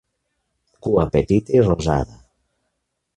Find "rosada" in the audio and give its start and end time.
1.67-2.17